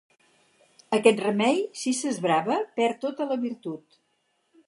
[0.97, 4.01] Aquest remei, si s'esbrava, perd tota la virtut.